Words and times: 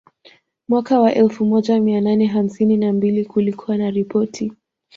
Mwaka 0.67 0.99
wa 0.99 1.13
elfu 1.15 1.45
moja 1.45 1.79
mia 1.79 2.01
nane 2.01 2.25
hamsini 2.25 2.77
na 2.77 2.93
mbili 2.93 3.25
kulikuwa 3.25 3.77
na 3.77 3.91
ripoti 3.91 4.51